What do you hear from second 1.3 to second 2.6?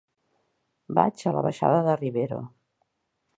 la baixada de Rivero.